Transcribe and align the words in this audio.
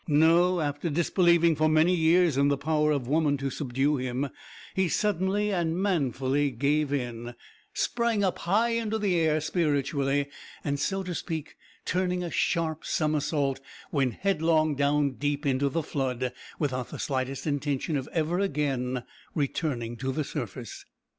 No; 0.07 0.61
after 0.61 0.89
disbelieving 0.89 1.55
for 1.55 1.69
many 1.69 1.93
years 1.95 2.35
in 2.35 2.47
the 2.47 2.57
power 2.57 2.89
of 2.91 3.07
woman 3.07 3.37
to 3.37 3.51
subdue 3.51 3.97
him, 3.97 4.29
he 4.73 4.89
suddenly 4.89 5.51
and 5.53 5.77
manfully 5.79 6.49
gave 6.49 6.91
in 6.91 7.35
sprang 7.75 8.23
up 8.23 8.39
high 8.39 8.69
into 8.69 8.97
the 8.97 9.15
air, 9.19 9.39
spiritually, 9.39 10.27
and 10.63 10.79
so 10.79 11.03
to 11.03 11.13
speak, 11.13 11.55
turning 11.85 12.23
a 12.23 12.31
sharp 12.31 12.83
somersault, 12.83 13.59
went 13.91 14.15
headlong 14.15 14.73
down 14.73 15.11
deep 15.11 15.45
into 15.45 15.69
the 15.69 15.83
flood, 15.83 16.33
without 16.57 16.89
the 16.89 16.97
slightest 16.97 17.45
intention 17.45 17.95
of 17.95 18.09
ever 18.11 18.39
again 18.39 19.03
returning 19.35 19.97
to 19.97 20.11
the 20.11 20.23
surface. 20.23 20.83